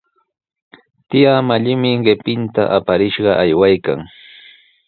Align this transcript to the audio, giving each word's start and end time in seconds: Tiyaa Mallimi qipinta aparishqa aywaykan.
Tiyaa 1.09 1.43
Mallimi 1.51 1.91
qipinta 2.07 2.63
aparishqa 2.79 3.31
aywaykan. 3.43 3.99